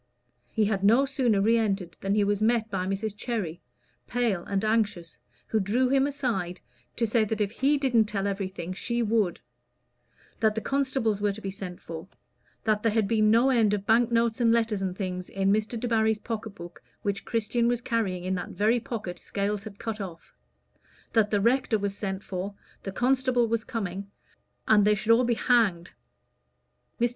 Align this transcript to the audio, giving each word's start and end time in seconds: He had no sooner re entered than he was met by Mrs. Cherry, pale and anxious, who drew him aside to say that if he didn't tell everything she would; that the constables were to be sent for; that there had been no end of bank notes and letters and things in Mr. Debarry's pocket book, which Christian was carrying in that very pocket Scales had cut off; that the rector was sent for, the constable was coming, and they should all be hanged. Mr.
He 0.51 0.65
had 0.65 0.83
no 0.83 1.05
sooner 1.05 1.41
re 1.41 1.59
entered 1.59 1.95
than 2.01 2.15
he 2.15 2.23
was 2.23 2.41
met 2.41 2.71
by 2.71 2.87
Mrs. 2.87 3.15
Cherry, 3.15 3.61
pale 4.07 4.43
and 4.45 4.65
anxious, 4.65 5.19
who 5.45 5.59
drew 5.59 5.89
him 5.89 6.07
aside 6.07 6.59
to 6.95 7.05
say 7.05 7.23
that 7.23 7.39
if 7.39 7.51
he 7.51 7.77
didn't 7.77 8.05
tell 8.05 8.25
everything 8.25 8.73
she 8.73 9.03
would; 9.03 9.39
that 10.39 10.55
the 10.55 10.59
constables 10.61 11.21
were 11.21 11.31
to 11.33 11.39
be 11.39 11.51
sent 11.51 11.79
for; 11.79 12.07
that 12.63 12.81
there 12.81 12.91
had 12.93 13.07
been 13.07 13.29
no 13.29 13.51
end 13.51 13.75
of 13.75 13.85
bank 13.85 14.11
notes 14.11 14.41
and 14.41 14.51
letters 14.51 14.81
and 14.81 14.97
things 14.97 15.29
in 15.29 15.53
Mr. 15.53 15.79
Debarry's 15.79 16.17
pocket 16.17 16.55
book, 16.55 16.81
which 17.03 17.23
Christian 17.23 17.67
was 17.67 17.79
carrying 17.81 18.23
in 18.23 18.33
that 18.33 18.49
very 18.49 18.79
pocket 18.79 19.19
Scales 19.19 19.65
had 19.65 19.77
cut 19.77 20.01
off; 20.01 20.33
that 21.13 21.29
the 21.29 21.39
rector 21.39 21.77
was 21.77 21.95
sent 21.95 22.23
for, 22.23 22.55
the 22.81 22.91
constable 22.91 23.47
was 23.47 23.63
coming, 23.63 24.09
and 24.67 24.83
they 24.83 24.95
should 24.95 25.11
all 25.11 25.25
be 25.25 25.35
hanged. 25.35 25.91
Mr. 26.99 27.09